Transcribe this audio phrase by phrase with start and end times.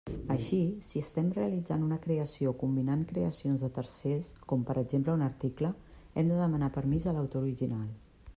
[0.33, 5.73] Així, si estem realitzant una creació combinant creacions de tercers, com per exemple un article,
[6.23, 7.89] hem de demanar permís a l'autor original.